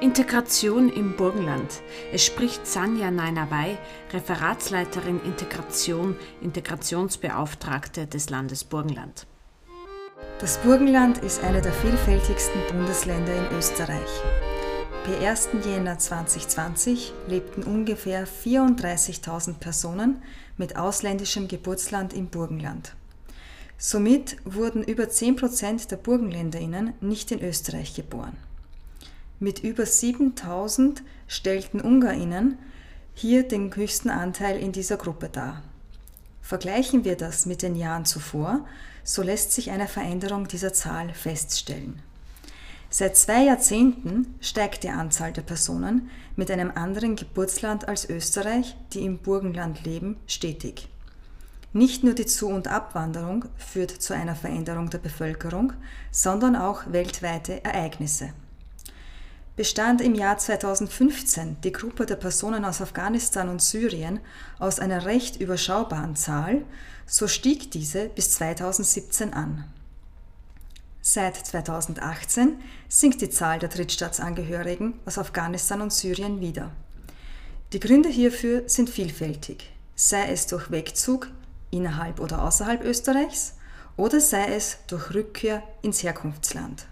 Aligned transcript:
Integration 0.00 0.92
im 0.92 1.16
Burgenland. 1.16 1.80
Es 2.12 2.26
spricht 2.26 2.66
Sanja 2.66 3.12
Neinawei, 3.12 3.78
Referatsleiterin 4.12 5.20
Integration, 5.24 6.16
Integrationsbeauftragte 6.42 8.06
des 8.06 8.28
Landes 8.28 8.64
Burgenland. 8.64 9.26
Das 10.40 10.58
Burgenland 10.58 11.18
ist 11.18 11.42
eine 11.44 11.62
der 11.62 11.72
vielfältigsten 11.72 12.60
Bundesländer 12.70 13.34
in 13.36 13.56
Österreich. 13.56 14.10
Per 15.04 15.28
1. 15.28 15.50
Jänner 15.64 15.96
2020 15.96 17.12
lebten 17.28 17.62
ungefähr 17.62 18.26
34.000 18.26 19.58
Personen 19.58 20.22
mit 20.56 20.76
ausländischem 20.76 21.46
Geburtsland 21.46 22.12
im 22.12 22.26
Burgenland. 22.26 22.96
Somit 23.78 24.38
wurden 24.44 24.82
über 24.82 25.08
10 25.08 25.36
Prozent 25.36 25.90
der 25.92 25.98
BurgenländerInnen 25.98 26.94
nicht 27.00 27.30
in 27.30 27.40
Österreich 27.40 27.94
geboren. 27.94 28.36
Mit 29.40 29.64
über 29.64 29.84
7000 29.84 31.02
stellten 31.26 31.80
UngarInnen 31.80 32.58
hier 33.14 33.46
den 33.46 33.74
höchsten 33.74 34.10
Anteil 34.10 34.58
in 34.58 34.72
dieser 34.72 34.96
Gruppe 34.96 35.28
dar. 35.28 35.62
Vergleichen 36.40 37.04
wir 37.04 37.16
das 37.16 37.46
mit 37.46 37.62
den 37.62 37.74
Jahren 37.74 38.04
zuvor, 38.04 38.66
so 39.02 39.22
lässt 39.22 39.52
sich 39.52 39.70
eine 39.70 39.88
Veränderung 39.88 40.46
dieser 40.46 40.72
Zahl 40.72 41.12
feststellen. 41.14 42.00
Seit 42.90 43.16
zwei 43.16 43.44
Jahrzehnten 43.44 44.36
steigt 44.40 44.84
die 44.84 44.90
Anzahl 44.90 45.32
der 45.32 45.42
Personen 45.42 46.10
mit 46.36 46.50
einem 46.50 46.70
anderen 46.70 47.16
Geburtsland 47.16 47.88
als 47.88 48.08
Österreich, 48.08 48.76
die 48.92 49.04
im 49.04 49.18
Burgenland 49.18 49.84
leben, 49.84 50.16
stetig. 50.26 50.88
Nicht 51.72 52.04
nur 52.04 52.14
die 52.14 52.26
Zu- 52.26 52.50
und 52.50 52.68
Abwanderung 52.68 53.46
führt 53.56 53.90
zu 53.90 54.14
einer 54.14 54.36
Veränderung 54.36 54.90
der 54.90 54.98
Bevölkerung, 54.98 55.72
sondern 56.12 56.54
auch 56.54 56.84
weltweite 56.92 57.64
Ereignisse. 57.64 58.32
Bestand 59.56 60.00
im 60.00 60.16
Jahr 60.16 60.36
2015 60.36 61.58
die 61.62 61.70
Gruppe 61.70 62.06
der 62.06 62.16
Personen 62.16 62.64
aus 62.64 62.80
Afghanistan 62.80 63.48
und 63.48 63.62
Syrien 63.62 64.18
aus 64.58 64.80
einer 64.80 65.04
recht 65.04 65.40
überschaubaren 65.40 66.16
Zahl, 66.16 66.64
so 67.06 67.28
stieg 67.28 67.70
diese 67.70 68.08
bis 68.08 68.32
2017 68.32 69.32
an. 69.32 69.64
Seit 71.02 71.36
2018 71.36 72.58
sinkt 72.88 73.20
die 73.20 73.30
Zahl 73.30 73.60
der 73.60 73.68
Drittstaatsangehörigen 73.68 74.94
aus 75.06 75.18
Afghanistan 75.18 75.82
und 75.82 75.92
Syrien 75.92 76.40
wieder. 76.40 76.72
Die 77.72 77.78
Gründe 77.78 78.08
hierfür 78.08 78.64
sind 78.66 78.90
vielfältig, 78.90 79.70
sei 79.94 80.32
es 80.32 80.48
durch 80.48 80.72
Wegzug 80.72 81.30
innerhalb 81.70 82.18
oder 82.18 82.42
außerhalb 82.42 82.82
Österreichs 82.82 83.54
oder 83.96 84.18
sei 84.18 84.52
es 84.56 84.78
durch 84.88 85.14
Rückkehr 85.14 85.62
ins 85.82 86.02
Herkunftsland. 86.02 86.88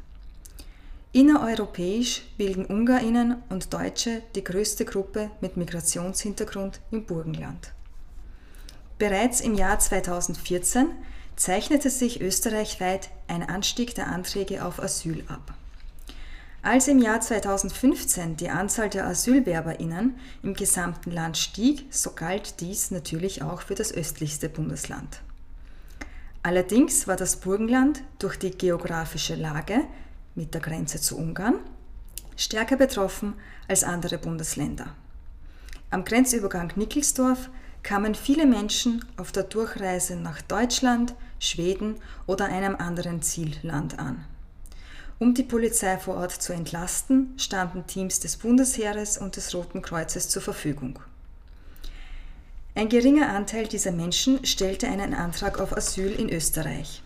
Innereuropäisch 1.15 2.23
bilden 2.39 2.65
Ungarinnen 2.65 3.43
und 3.51 3.75
Deutsche 3.75 4.23
die 4.35 4.43
größte 4.43 4.87
Gruppe 4.87 5.31
mit 5.43 5.59
Migrationshintergrund 5.59 6.81
im 6.91 7.05
Burgenland. 7.05 7.73
Bereits 8.99 9.43
im 9.43 9.53
Jahr 9.53 9.79
2014 9.79 10.89
zeichnete 11.37 11.91
sich 11.91 12.23
österreichweit 12.23 13.11
ein 13.29 13.47
Anstieg 13.47 13.95
der 13.95 14.07
Anträge 14.07 14.65
auf 14.65 14.83
Asyl 14.83 15.23
ab. 15.29 15.53
Als 16.63 16.89
im 16.89 16.99
Jahr 16.99 17.21
2015 17.21 18.39
die 18.39 18.49
Anzahl 18.49 18.89
der 18.89 19.07
Asylwerberinnen 19.07 20.17
im 20.43 20.55
gesamten 20.55 21.11
Land 21.11 21.37
stieg, 21.37 21.85
so 21.91 22.13
galt 22.13 22.61
dies 22.61 22.91
natürlich 22.91 23.43
auch 23.43 23.61
für 23.61 23.75
das 23.75 23.93
östlichste 23.93 24.49
Bundesland. 24.49 25.21
Allerdings 26.43 27.07
war 27.07 27.17
das 27.17 27.37
Burgenland 27.37 28.03
durch 28.19 28.39
die 28.39 28.57
geografische 28.57 29.35
Lage 29.35 29.83
mit 30.35 30.55
der 30.55 30.61
Grenze 30.61 31.01
zu 31.01 31.19
Ungarn 31.19 31.57
stärker 32.37 32.77
betroffen 32.77 33.35
als 33.69 33.85
andere 33.85 34.19
Bundesländer. 34.19 34.95
Am 35.91 36.05
Grenzübergang 36.05 36.73
Nickelsdorf 36.77 37.51
kamen 37.83 38.15
viele 38.15 38.47
Menschen 38.47 39.05
auf 39.17 39.33
der 39.33 39.43
Durchreise 39.45 40.17
nach 40.17 40.41
Deutschland, 40.43 41.15
Schweden 41.39 41.97
oder 42.27 42.47
einem 42.47 42.77
anderen 42.77 43.23
Zielland 43.23 43.99
an. 43.99 44.25
Um 45.19 45.35
die 45.35 45.43
Polizei 45.43 45.99
vor 45.99 46.17
Ort 46.17 46.33
zu 46.33 46.53
entlasten, 46.53 47.35
standen 47.37 47.87
Teams 47.87 48.21
des 48.21 48.37
Bundesheeres 48.37 49.19
und 49.19 49.37
des 49.37 49.55
Roten 49.55 49.83
Kreuzes 49.83 50.29
zur 50.29 50.43
Verfügung. 50.43 50.99
Ein 52.75 52.89
geringer 52.89 53.29
Anteil 53.29 53.67
dieser 53.69 53.93
Menschen 53.93 54.45
stellte 54.47 54.89
einen 54.89 55.15
Antrag 55.15 55.61
auf 55.61 55.77
Asyl 55.77 56.11
in 56.13 56.31
Österreich. 56.31 57.03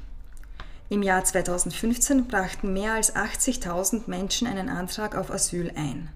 Im 0.89 1.03
Jahr 1.03 1.25
2015 1.25 2.29
brachten 2.29 2.73
mehr 2.73 2.93
als 2.93 3.17
80.000 3.17 4.03
Menschen 4.07 4.47
einen 4.47 4.69
Antrag 4.69 5.17
auf 5.17 5.33
Asyl 5.33 5.73
ein. 5.75 6.11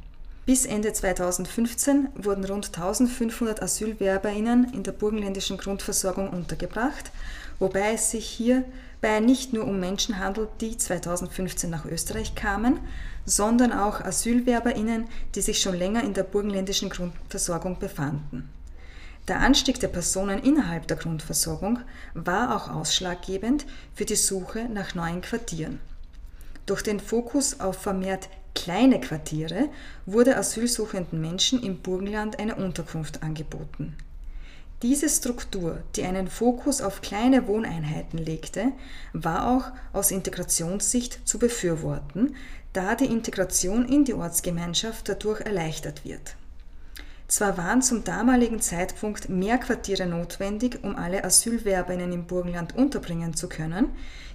Bis 0.46 0.64
Ende 0.64 0.92
2015 0.92 2.08
wurden 2.14 2.44
rund 2.44 2.66
1500 2.66 3.60
Asylwerberinnen 3.60 4.72
in 4.72 4.84
der 4.84 4.92
burgenländischen 4.92 5.58
Grundversorgung 5.58 6.30
untergebracht, 6.30 7.10
wobei 7.58 7.94
es 7.94 8.12
sich 8.12 8.26
hier 8.26 8.64
bei 9.00 9.18
nicht 9.18 9.52
nur 9.52 9.64
um 9.64 9.80
Menschen 9.80 10.20
handelt, 10.20 10.48
die 10.60 10.76
2015 10.76 11.68
nach 11.68 11.84
Österreich 11.84 12.36
kamen, 12.36 12.78
sondern 13.26 13.72
auch 13.72 14.00
Asylwerberinnen, 14.00 15.08
die 15.34 15.40
sich 15.40 15.60
schon 15.60 15.74
länger 15.74 16.04
in 16.04 16.14
der 16.14 16.24
burgenländischen 16.24 16.90
Grundversorgung 16.90 17.80
befanden. 17.80 18.48
Der 19.28 19.40
Anstieg 19.40 19.78
der 19.80 19.88
Personen 19.88 20.42
innerhalb 20.42 20.88
der 20.88 20.96
Grundversorgung 20.96 21.80
war 22.14 22.56
auch 22.56 22.68
ausschlaggebend 22.68 23.66
für 23.94 24.04
die 24.04 24.16
Suche 24.16 24.64
nach 24.64 24.94
neuen 24.94 25.20
Quartieren. 25.20 25.80
Durch 26.66 26.82
den 26.82 27.00
Fokus 27.00 27.60
auf 27.60 27.76
vermehrt 27.76 28.28
kleine 28.54 29.00
Quartiere 29.00 29.68
wurde 30.06 30.36
asylsuchenden 30.36 31.20
Menschen 31.20 31.62
im 31.62 31.78
Burgenland 31.78 32.38
eine 32.38 32.56
Unterkunft 32.56 33.22
angeboten. 33.22 33.96
Diese 34.82 35.10
Struktur, 35.10 35.82
die 35.94 36.04
einen 36.04 36.28
Fokus 36.28 36.80
auf 36.80 37.02
kleine 37.02 37.46
Wohneinheiten 37.46 38.18
legte, 38.18 38.72
war 39.12 39.48
auch 39.48 39.72
aus 39.92 40.10
Integrationssicht 40.10 41.28
zu 41.28 41.38
befürworten, 41.38 42.34
da 42.72 42.94
die 42.94 43.06
Integration 43.06 43.86
in 43.86 44.04
die 44.04 44.14
Ortsgemeinschaft 44.14 45.08
dadurch 45.08 45.40
erleichtert 45.40 46.04
wird. 46.04 46.36
Zwar 47.30 47.56
waren 47.56 47.80
zum 47.80 48.02
damaligen 48.02 48.60
Zeitpunkt 48.60 49.28
mehr 49.28 49.56
Quartiere 49.58 50.04
notwendig, 50.04 50.80
um 50.82 50.96
alle 50.96 51.22
Asylwerberinnen 51.22 52.10
im 52.10 52.26
Burgenland 52.26 52.74
unterbringen 52.74 53.34
zu 53.34 53.48
können, 53.48 53.90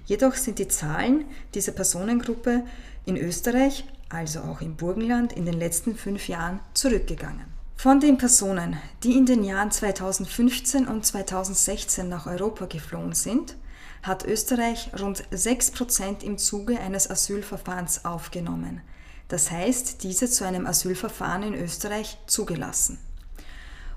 jedoch 0.06 0.34
sind 0.34 0.58
die 0.58 0.68
Zahlen 0.68 1.26
dieser 1.52 1.72
Personengruppe 1.72 2.64
in 3.04 3.18
Österreich, 3.18 3.84
also 4.08 4.40
auch 4.40 4.62
im 4.62 4.76
Burgenland, 4.76 5.34
in 5.34 5.44
den 5.44 5.58
letzten 5.58 5.94
fünf 5.94 6.26
Jahren 6.26 6.60
zurückgegangen. 6.72 7.44
Von 7.76 8.00
den 8.00 8.16
Personen, 8.16 8.78
die 9.02 9.12
in 9.12 9.26
den 9.26 9.44
Jahren 9.44 9.70
2015 9.70 10.88
und 10.88 11.04
2016 11.04 12.08
nach 12.08 12.26
Europa 12.26 12.64
geflohen 12.64 13.12
sind, 13.12 13.56
hat 14.04 14.24
Österreich 14.24 14.90
rund 14.98 15.22
6% 15.34 16.24
im 16.24 16.38
Zuge 16.38 16.80
eines 16.80 17.10
Asylverfahrens 17.10 18.06
aufgenommen. 18.06 18.80
Das 19.28 19.50
heißt, 19.50 20.02
diese 20.02 20.28
zu 20.30 20.44
einem 20.44 20.66
Asylverfahren 20.66 21.42
in 21.42 21.54
Österreich 21.54 22.18
zugelassen. 22.26 22.98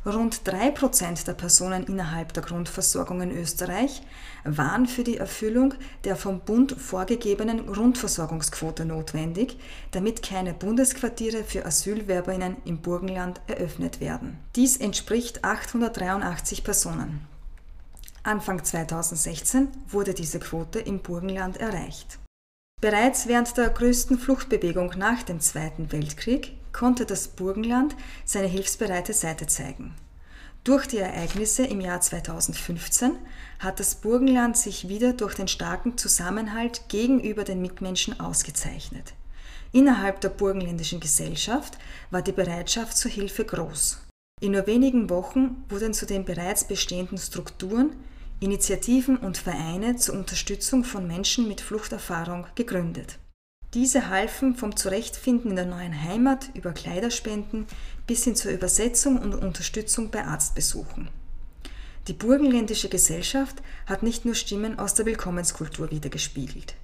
Rund 0.06 0.42
3% 0.46 1.26
der 1.26 1.34
Personen 1.34 1.84
innerhalb 1.84 2.32
der 2.34 2.42
Grundversorgung 2.42 3.22
in 3.22 3.32
Österreich 3.32 4.02
waren 4.46 4.88
für 4.88 5.04
die 5.04 5.18
Erfüllung 5.18 5.74
der 6.06 6.16
vom 6.16 6.40
Bund 6.40 6.72
vorgegebenen 6.72 7.68
Grundversorgungsquote 7.68 8.86
notwendig, 8.86 9.58
damit 9.92 10.24
keine 10.24 10.54
Bundesquartiere 10.54 11.44
für 11.44 11.66
Asylwerberinnen 11.66 12.58
im 12.64 12.80
Burgenland 12.80 13.42
eröffnet 13.48 14.00
werden. 14.00 14.40
Dies 14.56 14.78
entspricht 14.78 15.44
883 15.44 16.64
Personen. 16.64 17.28
Anfang 18.24 18.64
2016 18.64 19.68
wurde 19.90 20.14
diese 20.14 20.40
Quote 20.40 20.80
im 20.80 21.00
Burgenland 21.00 21.58
erreicht. 21.58 22.20
Bereits 22.82 23.28
während 23.28 23.58
der 23.58 23.70
größten 23.70 24.18
Fluchtbewegung 24.18 24.94
nach 24.98 25.24
dem 25.24 25.42
Zweiten 25.42 25.92
Weltkrieg 25.92 26.54
konnte 26.72 27.06
das 27.06 27.28
Burgenland 27.28 27.96
seine 28.24 28.48
hilfsbereite 28.48 29.12
Seite 29.12 29.48
zeigen. 29.48 29.96
Durch 30.64 30.88
die 30.88 30.98
Ereignisse 30.98 31.66
im 31.66 31.81
Jahr 31.81 32.00
2015 32.00 33.18
hat 33.60 33.81
das 33.81 33.96
Burgenland 33.96 34.56
sich 34.56 34.88
wieder 34.88 35.12
durch 35.12 35.36
den 35.36 35.50
starken 35.50 35.98
Zusammenhalt 35.98 36.88
gegenüber 36.88 37.44
den 37.44 37.62
Mitmenschen 37.62 38.18
ausgezeichnet. 38.20 39.14
Innerhalb 39.74 40.22
der 40.22 40.30
burgenländischen 40.30 41.02
Gesellschaft 41.02 41.78
war 42.12 42.22
die 42.22 42.32
Bereitschaft 42.32 42.98
zur 42.98 43.12
Hilfe 43.12 43.44
groß. 43.44 44.00
In 44.42 44.54
nur 44.54 44.68
wenigen 44.68 45.10
Wochen 45.10 45.66
wurden 45.68 45.94
zu 45.94 46.06
den 46.06 46.24
bereits 46.24 46.64
bestehenden 46.64 47.18
Strukturen 47.18 47.92
Initiativen 48.41 49.18
und 49.18 49.38
Vereine 49.38 49.97
zur 49.97 50.15
Unterstützung 50.15 50.86
von 50.86 51.06
Menschen 51.06 51.47
mit 51.50 51.59
Fluchterfahrung 51.59 52.47
gegründet. 52.56 53.19
Diese 53.74 54.09
halfen 54.09 54.56
vom 54.56 54.77
Zurechtfinden 54.77 55.51
in 55.51 55.56
der 55.57 55.65
neuen 55.65 56.03
Heimat 56.03 56.50
über 56.53 56.71
Kleiderspenden 56.71 57.68
bis 58.07 58.24
hin 58.24 58.38
zur 58.38 58.51
Übersetzung 58.51 59.18
und 59.19 59.36
Unterstützung 59.36 60.09
bei 60.09 60.24
Arztbesuchen. 60.24 61.09
Die 62.07 62.13
burgenländische 62.13 62.88
Gesellschaft 62.88 63.57
hat 63.86 64.03
nicht 64.03 64.24
nur 64.24 64.36
Stimmen 64.36 64.80
aus 64.80 64.94
der 64.94 65.06
Willkommenskultur 65.06 65.91
wiedergespiegelt. 65.91 66.75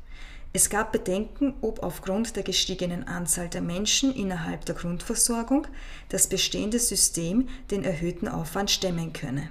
Es 0.51 0.69
gab 0.69 0.91
Bedenken, 0.91 1.53
ob 1.61 1.83
aufgrund 1.83 2.35
der 2.35 2.43
gestiegenen 2.43 3.05
Anzahl 3.07 3.49
der 3.49 3.61
Menschen 3.61 4.13
innerhalb 4.13 4.65
der 4.65 4.75
Grundversorgung 4.75 5.67
das 6.09 6.27
bestehende 6.27 6.79
System 6.79 7.47
den 7.71 7.83
erhöhten 7.83 8.27
Aufwand 8.27 8.71
stemmen 8.71 9.13
könne. 9.13 9.49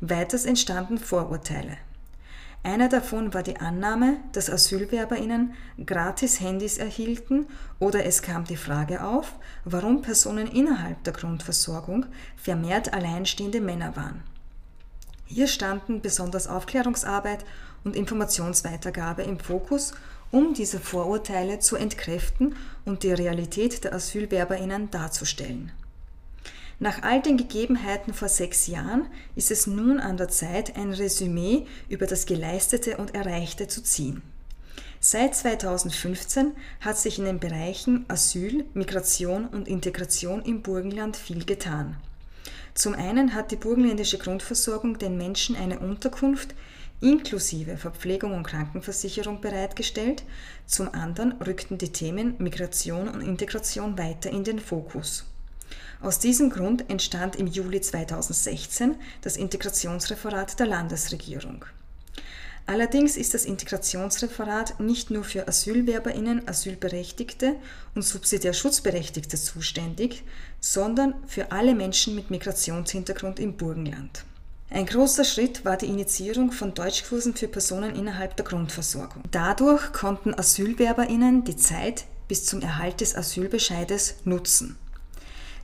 Weiters 0.00 0.46
entstanden 0.46 0.98
Vorurteile. 0.98 1.76
Einer 2.62 2.88
davon 2.88 3.32
war 3.32 3.42
die 3.42 3.58
Annahme, 3.58 4.18
dass 4.32 4.50
Asylwerberinnen 4.50 5.54
gratis 5.84 6.40
Handys 6.40 6.78
erhielten 6.78 7.46
oder 7.78 8.04
es 8.04 8.22
kam 8.22 8.44
die 8.44 8.56
Frage 8.56 9.04
auf, 9.04 9.32
warum 9.64 10.02
Personen 10.02 10.46
innerhalb 10.46 11.02
der 11.04 11.12
Grundversorgung 11.12 12.06
vermehrt 12.36 12.92
alleinstehende 12.92 13.60
Männer 13.60 13.94
waren. 13.96 14.22
Hier 15.26 15.46
standen 15.46 16.00
besonders 16.00 16.48
Aufklärungsarbeit 16.48 17.44
und 17.84 17.94
Informationsweitergabe 17.94 19.22
im 19.22 19.38
Fokus, 19.38 19.92
um 20.30 20.54
diese 20.54 20.80
Vorurteile 20.80 21.60
zu 21.60 21.76
entkräften 21.76 22.56
und 22.84 23.02
die 23.02 23.12
Realität 23.12 23.84
der 23.84 23.94
Asylwerberinnen 23.94 24.90
darzustellen. 24.90 25.72
Nach 26.82 27.02
all 27.02 27.20
den 27.20 27.36
Gegebenheiten 27.36 28.14
vor 28.14 28.28
sechs 28.28 28.66
Jahren 28.66 29.06
ist 29.36 29.50
es 29.50 29.66
nun 29.66 30.00
an 30.00 30.16
der 30.16 30.28
Zeit, 30.28 30.76
ein 30.76 30.94
Resümee 30.94 31.66
über 31.90 32.06
das 32.06 32.24
Geleistete 32.24 32.96
und 32.96 33.14
Erreichte 33.14 33.68
zu 33.68 33.82
ziehen. 33.82 34.22
Seit 34.98 35.34
2015 35.36 36.52
hat 36.80 36.96
sich 36.96 37.18
in 37.18 37.26
den 37.26 37.38
Bereichen 37.38 38.06
Asyl, 38.08 38.64
Migration 38.72 39.46
und 39.46 39.68
Integration 39.68 40.42
im 40.42 40.62
Burgenland 40.62 41.18
viel 41.18 41.44
getan. 41.44 41.96
Zum 42.72 42.94
einen 42.94 43.34
hat 43.34 43.50
die 43.50 43.56
burgenländische 43.56 44.16
Grundversorgung 44.16 44.98
den 44.98 45.18
Menschen 45.18 45.56
eine 45.56 45.80
Unterkunft 45.80 46.54
inklusive 47.02 47.76
Verpflegung 47.76 48.34
und 48.34 48.46
Krankenversicherung 48.46 49.40
bereitgestellt, 49.40 50.22
zum 50.66 50.92
anderen 50.94 51.32
rückten 51.32 51.78
die 51.78 51.92
Themen 51.92 52.36
Migration 52.38 53.08
und 53.08 53.22
Integration 53.22 53.98
weiter 53.98 54.30
in 54.30 54.44
den 54.44 54.58
Fokus. 54.58 55.29
Aus 56.02 56.18
diesem 56.18 56.48
Grund 56.48 56.88
entstand 56.88 57.36
im 57.36 57.46
Juli 57.46 57.80
2016 57.80 58.96
das 59.20 59.36
Integrationsreferat 59.36 60.58
der 60.58 60.66
Landesregierung. 60.66 61.66
Allerdings 62.66 63.16
ist 63.16 63.34
das 63.34 63.44
Integrationsreferat 63.44 64.80
nicht 64.80 65.10
nur 65.10 65.24
für 65.24 65.48
Asylwerberinnen, 65.48 66.48
Asylberechtigte 66.48 67.56
und 67.94 68.02
subsidiär 68.02 68.52
Schutzberechtigte 68.54 69.36
zuständig, 69.36 70.22
sondern 70.60 71.14
für 71.26 71.52
alle 71.52 71.74
Menschen 71.74 72.14
mit 72.14 72.30
Migrationshintergrund 72.30 73.38
im 73.38 73.56
Burgenland. 73.56 74.24
Ein 74.70 74.86
großer 74.86 75.24
Schritt 75.24 75.64
war 75.64 75.76
die 75.76 75.86
Initiierung 75.86 76.52
von 76.52 76.72
Deutschkursen 76.72 77.34
für 77.34 77.48
Personen 77.48 77.96
innerhalb 77.96 78.36
der 78.36 78.46
Grundversorgung. 78.46 79.24
Dadurch 79.32 79.92
konnten 79.92 80.32
Asylwerberinnen 80.32 81.42
die 81.44 81.56
Zeit 81.56 82.04
bis 82.28 82.46
zum 82.46 82.62
Erhalt 82.62 83.00
des 83.00 83.16
Asylbescheides 83.16 84.14
nutzen. 84.24 84.76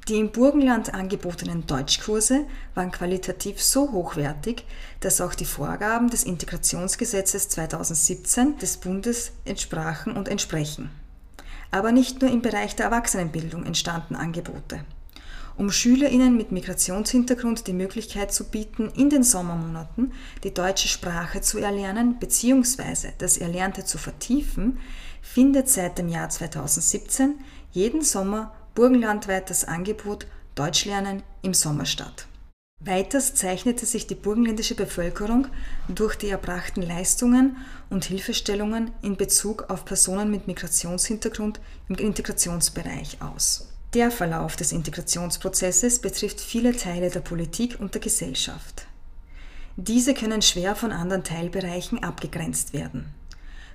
Die 0.08 0.20
im 0.20 0.30
Burgenland 0.30 0.94
angebotenen 0.94 1.66
Deutschkurse 1.66 2.46
waren 2.76 2.92
qualitativ 2.92 3.60
so 3.60 3.90
hochwertig, 3.90 4.64
dass 5.00 5.20
auch 5.20 5.34
die 5.34 5.44
Vorgaben 5.44 6.10
des 6.10 6.22
Integrationsgesetzes 6.22 7.48
2017 7.48 8.56
des 8.58 8.76
Bundes 8.76 9.32
entsprachen 9.44 10.16
und 10.16 10.28
entsprechen. 10.28 10.90
Aber 11.72 11.90
nicht 11.90 12.22
nur 12.22 12.30
im 12.30 12.40
Bereich 12.40 12.76
der 12.76 12.86
Erwachsenenbildung 12.86 13.64
entstanden 13.64 14.14
Angebote. 14.14 14.84
Um 15.56 15.72
Schülerinnen 15.72 16.36
mit 16.36 16.52
Migrationshintergrund 16.52 17.66
die 17.66 17.72
Möglichkeit 17.72 18.32
zu 18.32 18.44
bieten, 18.44 18.90
in 18.94 19.10
den 19.10 19.24
Sommermonaten 19.24 20.12
die 20.44 20.54
deutsche 20.54 20.86
Sprache 20.86 21.40
zu 21.40 21.58
erlernen 21.58 22.20
bzw. 22.20 23.08
das 23.18 23.38
Erlernte 23.38 23.84
zu 23.84 23.98
vertiefen, 23.98 24.78
findet 25.20 25.68
seit 25.68 25.98
dem 25.98 26.08
Jahr 26.08 26.28
2017 26.28 27.40
jeden 27.72 28.02
Sommer 28.02 28.54
burgenlandweit 28.76 29.50
das 29.50 29.64
Angebot 29.64 30.28
Deutschlernen 30.54 31.24
im 31.42 31.52
Sommer 31.52 31.86
statt. 31.86 32.28
Weiters 32.78 33.34
zeichnete 33.34 33.86
sich 33.86 34.06
die 34.06 34.14
burgenländische 34.14 34.74
Bevölkerung 34.74 35.48
durch 35.88 36.14
die 36.14 36.28
erbrachten 36.28 36.82
Leistungen 36.82 37.56
und 37.88 38.04
Hilfestellungen 38.04 38.90
in 39.02 39.16
Bezug 39.16 39.70
auf 39.70 39.86
Personen 39.86 40.30
mit 40.30 40.46
Migrationshintergrund 40.46 41.58
im 41.88 41.96
Integrationsbereich 41.96 43.22
aus. 43.22 43.72
Der 43.94 44.10
Verlauf 44.10 44.56
des 44.56 44.72
Integrationsprozesses 44.72 46.00
betrifft 46.00 46.38
viele 46.38 46.76
Teile 46.76 47.08
der 47.10 47.20
Politik 47.20 47.80
und 47.80 47.94
der 47.94 48.02
Gesellschaft. 48.02 48.86
Diese 49.76 50.12
können 50.12 50.42
schwer 50.42 50.76
von 50.76 50.92
anderen 50.92 51.24
Teilbereichen 51.24 52.02
abgegrenzt 52.04 52.74
werden. 52.74 53.15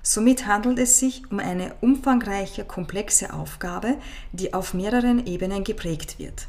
Somit 0.02 0.46
handelt 0.46 0.80
es 0.80 0.98
sich 0.98 1.22
um 1.30 1.38
eine 1.38 1.74
umfangreiche, 1.80 2.64
komplexe 2.64 3.32
Aufgabe, 3.32 3.98
die 4.32 4.52
auf 4.52 4.74
mehreren 4.74 5.26
Ebenen 5.26 5.62
geprägt 5.62 6.18
wird. 6.18 6.48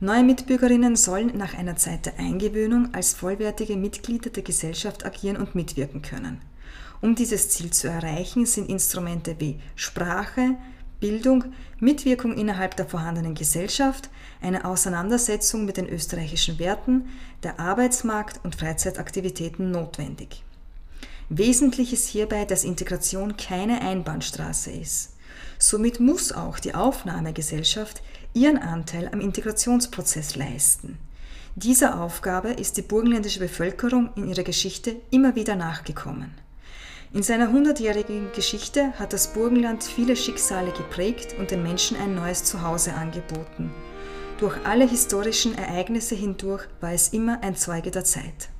Neue 0.00 0.24
Mitbürgerinnen 0.24 0.96
sollen 0.96 1.36
nach 1.36 1.54
einer 1.54 1.76
Zeit 1.76 2.06
der 2.06 2.18
Eingewöhnung 2.18 2.94
als 2.94 3.14
vollwertige 3.14 3.76
Mitglieder 3.76 4.30
der 4.30 4.42
Gesellschaft 4.42 5.06
agieren 5.06 5.36
und 5.36 5.54
mitwirken 5.54 6.02
können. 6.02 6.40
Um 7.00 7.14
dieses 7.14 7.50
Ziel 7.50 7.72
zu 7.72 7.88
erreichen, 7.88 8.46
sind 8.46 8.68
Instrumente 8.68 9.36
wie 9.38 9.60
Sprache, 9.76 10.56
Bildung, 10.98 11.44
Mitwirkung 11.78 12.36
innerhalb 12.36 12.76
der 12.76 12.86
vorhandenen 12.86 13.34
Gesellschaft, 13.34 14.10
eine 14.40 14.64
Auseinandersetzung 14.64 15.64
mit 15.64 15.76
den 15.76 15.88
österreichischen 15.88 16.58
Werten, 16.58 17.08
der 17.44 17.60
Arbeitsmarkt 17.60 18.44
und 18.44 18.56
Freizeitaktivitäten 18.56 19.70
notwendig. 19.70 20.42
Wesentlich 21.30 21.92
ist 21.92 22.08
hierbei, 22.08 22.44
dass 22.44 22.64
Integration 22.64 23.36
keine 23.36 23.82
Einbahnstraße 23.82 24.70
ist. 24.70 25.14
Somit 25.58 26.00
muss 26.00 26.32
auch 26.32 26.58
die 26.58 26.74
Aufnahmegesellschaft 26.74 28.02
ihren 28.32 28.58
Anteil 28.58 29.08
am 29.12 29.20
Integrationsprozess 29.20 30.36
leisten. 30.36 30.98
Dieser 31.54 32.00
Aufgabe 32.00 32.50
ist 32.50 32.76
die 32.76 32.82
burgenländische 32.82 33.40
Bevölkerung 33.40 34.10
in 34.14 34.28
ihrer 34.28 34.44
Geschichte 34.44 34.96
immer 35.10 35.34
wieder 35.34 35.56
nachgekommen. 35.56 36.32
In 37.12 37.22
seiner 37.22 37.50
hundertjährigen 37.50 38.32
Geschichte 38.32 38.92
hat 38.98 39.12
das 39.12 39.32
Burgenland 39.32 39.82
viele 39.82 40.14
Schicksale 40.14 40.72
geprägt 40.72 41.34
und 41.38 41.50
den 41.50 41.62
Menschen 41.62 41.96
ein 41.96 42.14
neues 42.14 42.44
Zuhause 42.44 42.94
angeboten. 42.94 43.72
Durch 44.38 44.56
alle 44.64 44.86
historischen 44.86 45.56
Ereignisse 45.58 46.14
hindurch 46.14 46.64
war 46.80 46.92
es 46.92 47.08
immer 47.08 47.42
ein 47.42 47.56
Zeuge 47.56 47.90
der 47.90 48.04
Zeit. 48.04 48.50